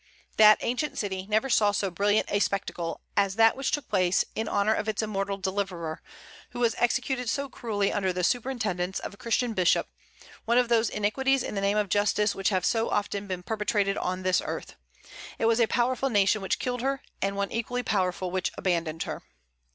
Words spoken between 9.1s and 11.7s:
a Christian bishop, one of those iniquities in the